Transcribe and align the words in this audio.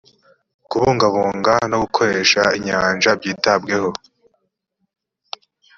kubungabunga 0.69 1.53
no 1.71 1.77
gukoresha 1.83 2.41
inyanja 2.57 3.09
byitabweho 3.19 3.89